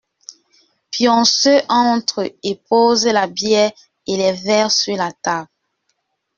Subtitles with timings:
[0.89, 3.69] Pionceux entre et pose la bière
[4.07, 5.47] et les verres sur la table.